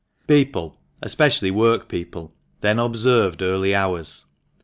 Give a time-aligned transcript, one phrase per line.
[0.25, 4.25] People— especially work people— then observed early hours.